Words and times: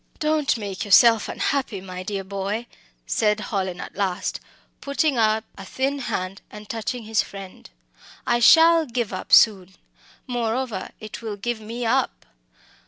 "Don't 0.17 0.57
make 0.57 0.83
yourself 0.83 1.29
unhappy, 1.29 1.79
my 1.79 2.01
dear 2.01 2.23
boy," 2.23 2.65
said 3.05 3.39
Hallin 3.39 3.79
at 3.79 3.93
last, 3.95 4.39
putting 4.81 5.15
up 5.19 5.43
a 5.59 5.63
thin 5.63 5.99
hand 5.99 6.41
and 6.49 6.67
touching 6.67 7.03
his 7.03 7.21
friend 7.21 7.69
"I 8.25 8.39
shall 8.39 8.87
give 8.87 9.13
up 9.13 9.31
soon. 9.31 9.75
Moreover, 10.25 10.89
it 10.99 11.21
will 11.21 11.37
give 11.37 11.59
me 11.61 11.85
up. 11.85 12.25